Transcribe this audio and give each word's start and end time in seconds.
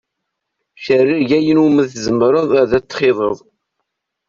Cerreg 0.83 1.29
ayen 1.37 1.57
umi 1.65 1.83
tzemreḍ 1.91 2.51
ad 2.61 2.71
t-txiḍeḍ. 2.81 3.37